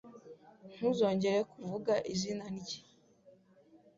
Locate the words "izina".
2.13-2.43